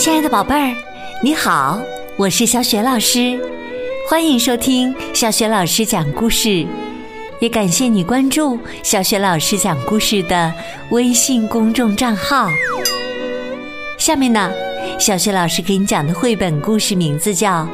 [0.00, 0.74] 亲爱的宝贝儿，
[1.22, 1.78] 你好，
[2.16, 3.38] 我是小雪老师，
[4.08, 6.66] 欢迎收听小雪老师讲故事，
[7.38, 10.50] 也感谢你关注小雪老师讲故事的
[10.90, 12.48] 微信公众账号。
[13.98, 14.50] 下面呢，
[14.98, 17.64] 小雪老师给你讲的绘本故事名字叫《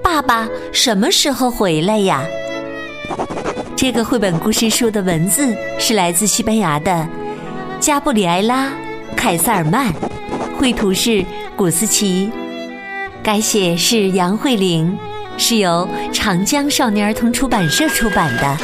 [0.00, 2.24] 爸爸什么时候回来呀》。
[3.76, 7.06] 这个绘本故事书的文字是来自西班牙的
[7.78, 8.68] 加布里埃拉·
[9.14, 9.92] 凯塞尔曼。
[10.56, 11.24] 绘图是
[11.54, 12.30] 古思琪，
[13.22, 14.96] 改写是杨慧玲，
[15.36, 18.56] 是由长江少年儿童出版社出版的。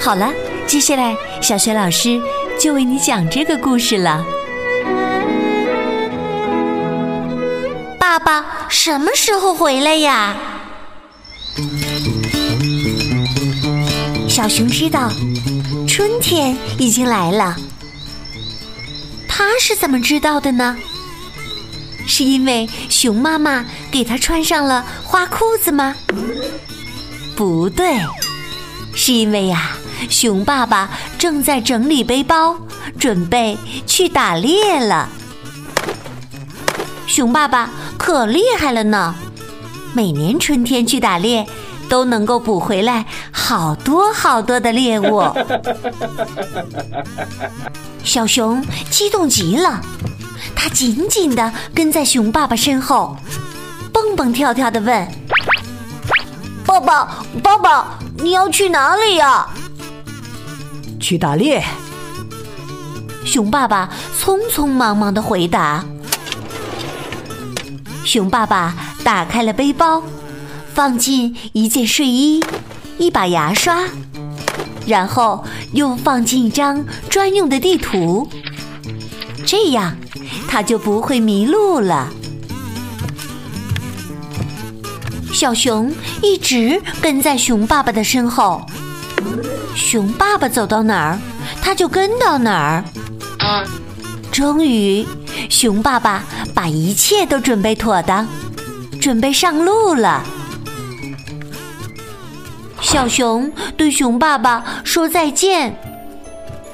[0.00, 0.32] 好了，
[0.66, 2.20] 接下来小雪老师
[2.60, 4.24] 就为你讲这个故事了。
[7.98, 10.36] 爸爸什么时候回来呀？
[14.28, 15.10] 小熊知道，
[15.86, 17.56] 春天已经来了。
[19.66, 20.76] 是怎么知道的呢？
[22.06, 25.96] 是因为熊妈妈给他穿上了花裤子吗？
[27.34, 27.98] 不对，
[28.94, 29.70] 是因为呀，
[30.10, 32.58] 熊爸爸正在整理背包，
[33.00, 35.08] 准备去打猎了。
[37.06, 39.14] 熊爸爸可厉害了呢，
[39.94, 41.46] 每年春天去打猎，
[41.94, 45.22] 都能够捕回来好多好多的猎物。
[48.02, 49.80] 小熊激动极了，
[50.56, 53.16] 它紧紧地跟在熊爸爸身后，
[53.92, 55.08] 蹦蹦跳跳地问
[56.66, 59.46] ：“爸爸，爸爸，你要去哪里呀
[60.98, 61.62] ？”“去打猎。”
[63.24, 65.84] 熊爸爸匆匆忙忙的回答。
[68.04, 70.02] 熊爸爸打开了背包，
[70.74, 72.42] 放进一件睡衣、
[72.98, 73.84] 一把牙刷。
[74.86, 78.28] 然后又放进一张专用的地图，
[79.46, 79.96] 这样
[80.46, 82.12] 他就不会迷路了。
[85.32, 85.90] 小熊
[86.22, 88.60] 一直跟在熊爸爸的身后，
[89.74, 91.18] 熊爸爸走到哪儿，
[91.62, 92.84] 他就跟到哪
[93.38, 93.64] 儿。
[94.30, 95.06] 终于，
[95.48, 96.22] 熊爸爸
[96.52, 98.28] 把一切都准备妥当，
[99.00, 100.22] 准备上路了。
[102.84, 105.74] 小熊对熊爸爸说再见，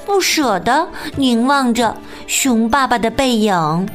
[0.05, 1.95] 不舍得凝望着
[2.27, 3.89] 熊爸爸的背影。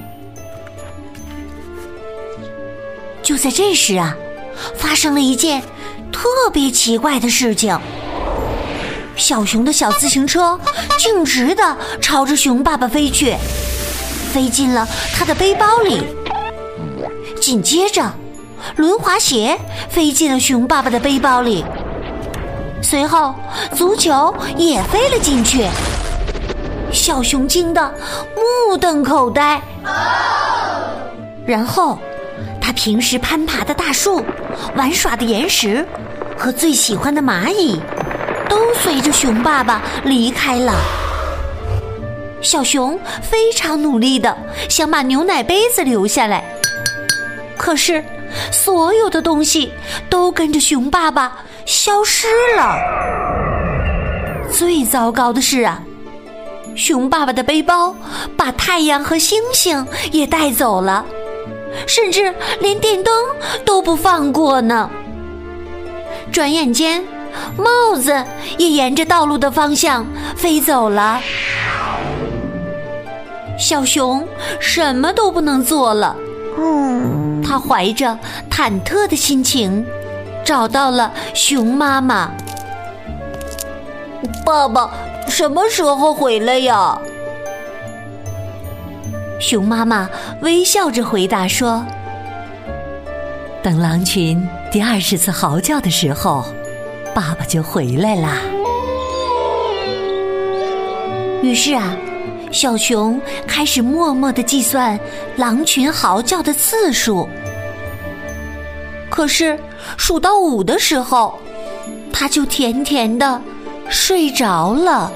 [3.22, 4.16] 就在这时啊，
[4.74, 5.62] 发生了一件
[6.10, 7.78] 特别奇怪的事情：
[9.14, 10.58] 小熊的小自行车
[10.98, 13.36] 径直的朝着熊爸爸飞去，
[14.32, 16.02] 飞进了他的背包里。
[17.40, 18.10] 紧接着，
[18.76, 19.58] 轮滑鞋
[19.90, 21.62] 飞进了熊爸爸的背包里。
[22.82, 23.34] 随后，
[23.74, 25.66] 足球也飞了进去。
[26.92, 27.94] 小熊惊得
[28.68, 29.60] 目瞪口呆。
[31.44, 31.98] 然后，
[32.60, 34.24] 他平时攀爬的大树、
[34.76, 35.86] 玩耍的岩石
[36.36, 37.80] 和最喜欢的蚂蚁，
[38.48, 40.72] 都随着熊爸爸离开了。
[42.42, 44.36] 小熊非常努力的
[44.68, 46.44] 想把牛奶杯子留下来，
[47.56, 48.04] 可是
[48.52, 49.72] 所有的东西
[50.08, 51.44] 都跟着熊爸爸。
[51.66, 52.78] 消失了。
[54.50, 55.82] 最糟糕的是啊，
[56.76, 57.94] 熊爸爸的背包
[58.36, 61.04] 把太阳和星星也带走了，
[61.86, 63.12] 甚至连电灯
[63.64, 64.88] 都不放过呢。
[66.30, 67.04] 转眼间，
[67.56, 68.24] 帽子
[68.56, 70.06] 也沿着道路的方向
[70.36, 71.20] 飞走了。
[73.58, 74.26] 小熊
[74.60, 76.16] 什么都不能做了。
[76.58, 78.16] 嗯，他怀着
[78.50, 79.84] 忐忑的心情。
[80.46, 82.30] 找到了熊妈妈，
[84.44, 84.88] 爸爸
[85.28, 86.96] 什么时候回来呀？
[89.40, 90.08] 熊妈妈
[90.42, 91.84] 微笑着回答说
[93.60, 96.44] ：“等狼群第二十次嚎叫的时候，
[97.12, 98.38] 爸爸就回来啦。”
[101.42, 101.96] 于是啊，
[102.52, 104.96] 小熊开始默默的计算
[105.34, 107.28] 狼群嚎叫的次数。
[109.16, 109.58] 可是
[109.96, 111.38] 数到五的时候，
[112.12, 113.40] 他就甜甜的
[113.88, 115.10] 睡着了。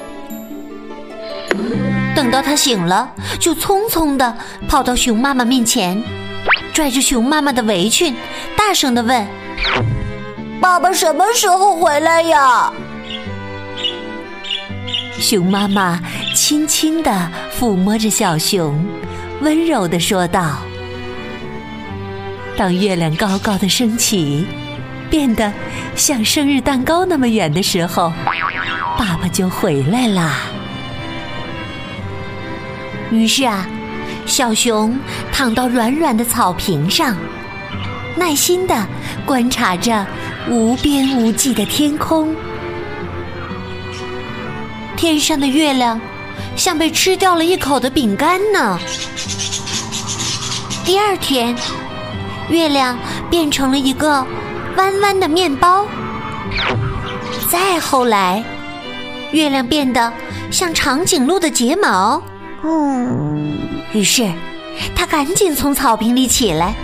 [2.17, 4.35] 等到他醒了，就匆匆的
[4.67, 6.02] 跑到熊妈妈面前，
[6.73, 8.17] 拽着熊妈妈的围裙，
[8.56, 9.26] 大声的问
[10.62, 12.73] ：“爸爸什么时候回来呀？”
[15.20, 16.00] 熊妈妈
[16.35, 17.31] 轻轻的
[17.61, 18.82] 抚摸着小熊，
[19.43, 20.56] 温柔的说道。
[22.60, 24.44] 当月亮高高的升起，
[25.08, 25.50] 变得
[25.96, 28.12] 像生日蛋糕那么远的时候，
[28.98, 30.40] 爸爸就回来啦。
[33.10, 33.66] 于是啊，
[34.26, 34.94] 小熊
[35.32, 37.16] 躺到软软的草坪上，
[38.14, 38.86] 耐心的
[39.24, 40.06] 观察着
[40.50, 42.36] 无边无际的天空。
[44.98, 45.98] 天上的月亮
[46.56, 48.78] 像被吃掉了一口的饼干呢。
[50.84, 51.56] 第二天，
[52.50, 52.99] 月亮
[53.31, 54.25] 变成了一个
[54.76, 55.87] 弯弯的面包。
[57.49, 58.44] 再后来，
[59.32, 60.12] 月亮变得
[60.50, 62.23] 像长颈鹿的睫毛。
[62.62, 63.56] 嗯，
[63.93, 64.31] 于是
[64.94, 66.75] 他赶紧从草坪里起来，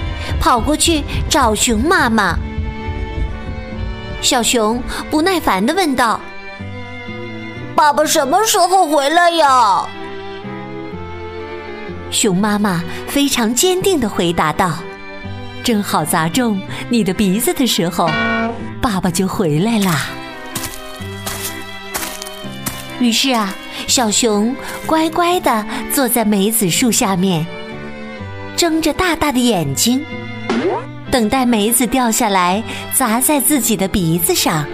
[0.40, 2.36] 跑过去找熊妈妈。
[4.22, 6.20] 小熊不耐烦的问道
[7.76, 9.86] ：“爸爸什么时候回来呀？”
[12.10, 14.72] 熊妈妈非常坚定的回答道
[15.66, 18.08] ：“正好砸中你的鼻子的时候，
[18.80, 20.06] 爸爸就回来啦。”
[23.00, 23.52] 于是啊，
[23.88, 24.54] 小熊
[24.86, 27.44] 乖乖的坐在梅子树下面，
[28.56, 30.06] 睁着大大的眼睛，
[31.10, 32.62] 等待梅子掉下来
[32.94, 34.64] 砸在自己的鼻子上。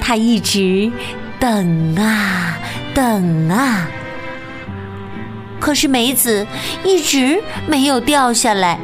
[0.00, 0.92] 他一直
[1.40, 2.56] 等啊
[2.94, 3.88] 等啊，
[5.58, 6.46] 可是梅子
[6.84, 8.78] 一直没有掉下来。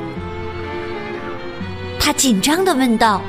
[2.04, 3.22] 他紧张的问道。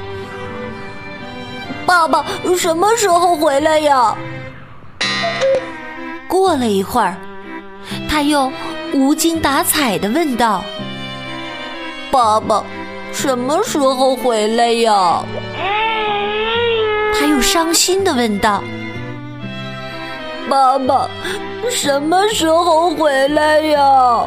[1.85, 2.25] 爸爸
[2.57, 4.13] 什么时候回来呀？
[6.27, 7.15] 过了一会儿，
[8.09, 8.51] 他又
[8.93, 10.61] 无精打采的问道
[12.11, 12.65] ：“爸爸
[13.13, 15.23] 什么时候回来呀？”
[17.17, 18.61] 他又伤心的问道
[20.49, 21.09] ：“爸爸
[21.71, 24.25] 什么时候回来呀？”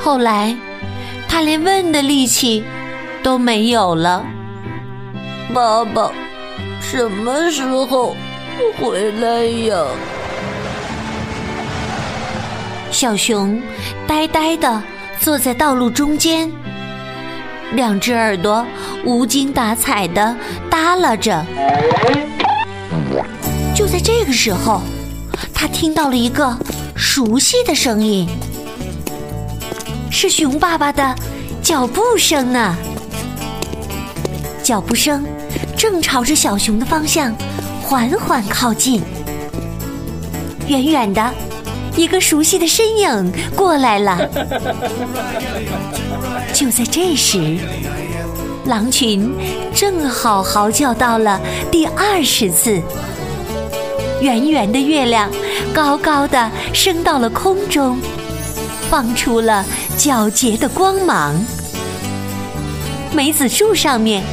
[0.00, 0.54] 后来，
[1.28, 2.62] 他连问的力气
[3.24, 4.22] 都没有了。
[5.54, 6.12] 爸爸，
[6.80, 8.14] 什么时候
[8.78, 9.82] 回来呀？
[12.90, 13.60] 小熊
[14.06, 14.82] 呆呆的
[15.18, 16.52] 坐在道路中间，
[17.72, 18.64] 两只耳朵
[19.06, 20.36] 无精打采的
[20.70, 21.42] 耷拉着。
[23.74, 24.82] 就在这个时候，
[25.54, 26.54] 他听到了一个
[26.94, 28.28] 熟悉的声音，
[30.10, 31.14] 是熊爸爸的
[31.62, 32.76] 脚步声呢。
[34.64, 35.22] 脚步声
[35.76, 37.34] 正朝着小熊的方向
[37.82, 39.02] 缓缓靠近。
[40.68, 41.34] 远远的，
[41.94, 44.26] 一个熟悉的身影过来了。
[46.54, 47.58] 就在这时，
[48.64, 49.30] 狼群
[49.74, 51.38] 正好嚎叫到了
[51.70, 52.80] 第二十次。
[54.22, 55.30] 圆圆的月亮
[55.74, 57.98] 高高的升到了空中，
[58.88, 59.62] 放出了
[59.98, 61.38] 皎洁的光芒。
[63.12, 64.24] 梅子树上面。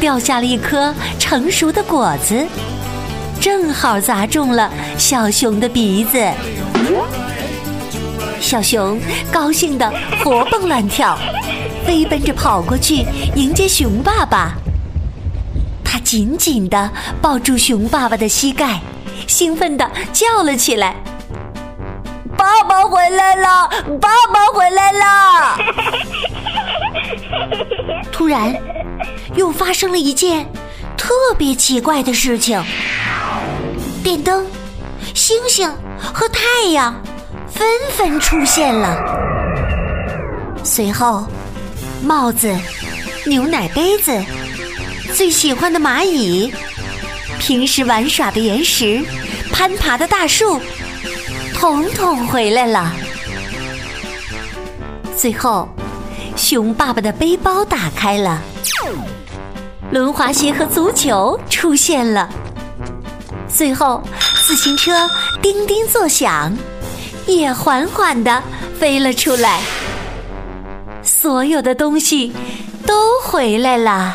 [0.00, 2.46] 掉下了一颗成熟的果子，
[3.40, 6.18] 正好砸中了小熊的鼻子。
[8.40, 8.98] 小熊
[9.30, 9.92] 高兴的
[10.22, 11.16] 活蹦乱跳，
[11.86, 14.54] 飞奔着跑过去迎接熊爸爸。
[15.84, 16.90] 他紧紧的
[17.20, 18.80] 抱住熊爸爸的膝盖，
[19.26, 20.96] 兴奋的叫了起来
[22.36, 23.68] ：“爸爸回来了！
[24.00, 25.58] 爸爸回来了！”
[28.10, 28.54] 突然。
[29.34, 30.46] 又发生了一件
[30.96, 32.62] 特别奇怪的事情：
[34.02, 34.46] 电灯、
[35.14, 36.94] 星星和太阳
[37.50, 37.66] 纷
[37.96, 38.96] 纷出现了。
[40.64, 41.26] 随后，
[42.02, 42.56] 帽子、
[43.26, 44.16] 牛奶杯子、
[45.14, 46.52] 最喜欢的蚂蚁、
[47.38, 49.04] 平时玩耍的岩石、
[49.52, 50.60] 攀爬的大树，
[51.54, 52.92] 统统回来了。
[55.16, 55.68] 最后，
[56.36, 58.40] 熊爸爸的背包打开了。
[59.90, 62.28] 轮滑鞋和足球出现了，
[63.48, 64.02] 最后
[64.46, 65.08] 自行车
[65.42, 66.56] 叮叮作响，
[67.26, 68.42] 也缓缓地
[68.78, 69.60] 飞了出来。
[71.02, 72.32] 所有的东西
[72.86, 74.14] 都回来了。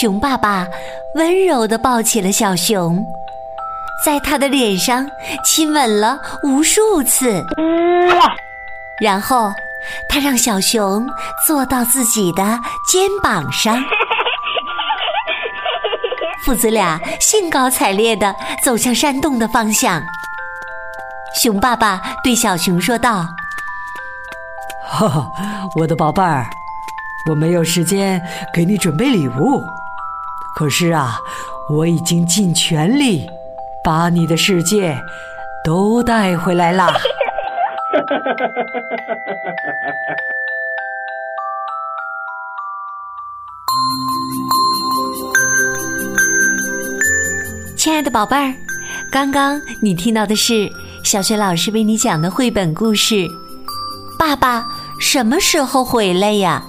[0.00, 0.66] 熊爸爸
[1.14, 3.04] 温柔地抱起了小熊，
[4.04, 5.06] 在他的脸上
[5.44, 7.44] 亲吻了无数次，
[9.02, 9.52] 然后。
[10.08, 11.06] 他让小熊
[11.46, 12.42] 坐到自己的
[12.86, 13.82] 肩膀上，
[16.44, 18.34] 父子俩兴高采烈的
[18.64, 20.02] 走向山洞的方向。
[21.40, 23.24] 熊爸爸对小熊说道
[24.84, 25.30] ：“哈哈，
[25.76, 26.44] 我的宝贝儿，
[27.30, 28.20] 我没有时间
[28.52, 29.62] 给你准备礼物，
[30.56, 31.20] 可是啊，
[31.70, 33.30] 我已经尽全力
[33.84, 35.00] 把你的世界
[35.64, 36.92] 都带回来了。”
[38.00, 40.16] 哈哈哈哈哈哈
[47.76, 48.54] 亲爱的宝贝儿，
[49.10, 50.70] 刚刚你听到的是
[51.02, 53.14] 小雪老师为你讲的绘本故事
[54.18, 54.64] 《爸爸
[54.98, 56.62] 什么时候回来呀》。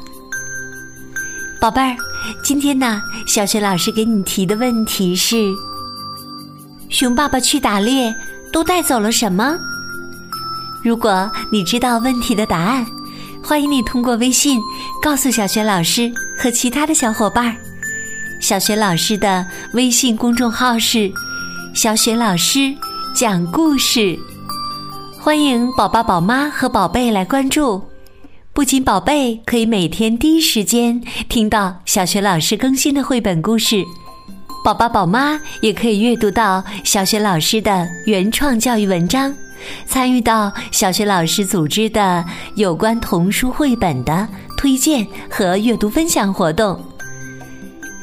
[1.62, 1.96] 宝贝儿，
[2.44, 5.54] 今天呢，小雪老师给你提的问题是：
[6.90, 8.14] 熊爸爸去打猎
[8.52, 9.58] 都带走了什么？
[10.84, 12.86] 如果你知道问题的答案，
[13.44, 14.60] 欢迎你通过微信
[15.02, 17.56] 告诉小雪老师和其他的小伙伴。
[18.40, 21.12] 小雪老师的微信公众号是
[21.76, 22.74] “小雪老师
[23.14, 24.18] 讲故事”，
[25.22, 27.82] 欢迎宝宝、宝妈和宝贝来关注。
[28.54, 33.84] 不仅宝贝可以每天第一时间听到小学老师更新的绘本故事，
[34.64, 39.34] 宝宝、宝妈也可以阅读到小学老师的原创教育文章，
[39.88, 42.24] 参与到小学老师组织的
[42.56, 46.80] 有关童书绘本的推荐和阅读分享活动。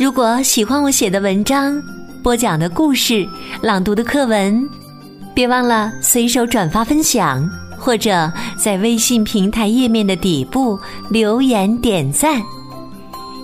[0.00, 1.80] 如果喜欢我写的文章、
[2.24, 3.24] 播讲的故事、
[3.62, 4.68] 朗读的课文，
[5.34, 7.48] 别忘了随手转发分享，
[7.78, 10.76] 或者在微信平台页面的底部
[11.08, 12.42] 留言点赞。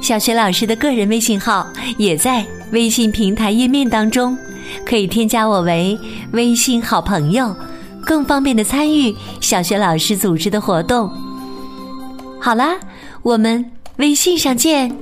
[0.01, 1.67] 小学老师的个人微信号
[1.97, 4.37] 也在微信平台页面当中，
[4.85, 5.99] 可以添加我为
[6.33, 7.55] 微信好朋友，
[8.05, 11.11] 更方便的参与小学老师组织的活动。
[12.41, 12.77] 好啦，
[13.23, 14.97] 我们微信上见。